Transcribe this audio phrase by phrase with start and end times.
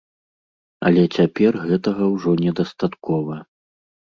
[0.87, 3.35] Але цяпер гэтага ўжо недастаткова.